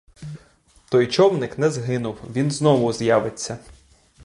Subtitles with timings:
[0.89, 3.57] Той човник не згинув, він знову з'явиться.